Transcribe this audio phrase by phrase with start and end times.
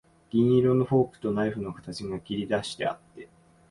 [0.31, 3.29] 銀色のフォークとナイフの形が切りだしてあって、